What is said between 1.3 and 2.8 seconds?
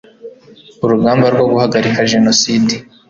rwo guhagarika jenoside